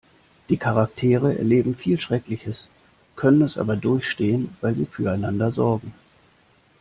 [0.49, 2.69] Die Charaktere erleben viel Schreckliches,
[3.15, 5.93] können es aber durchstehen, weil sie füreinander sorgen.